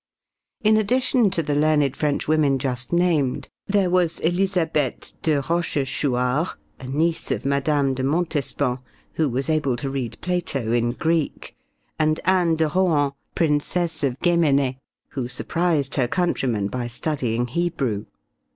[0.63, 6.87] In addition to the learned French women just named, there was Elisabeth de Rochechouart, a
[6.87, 7.93] niece of Mme.
[7.93, 8.79] de Montespan,
[9.13, 11.55] who was able to read Plato in Greek,
[11.99, 14.77] and Anne de Rohan, Princess of Guéméné,
[15.09, 18.05] who surprised her countrymen by studying Hebrew.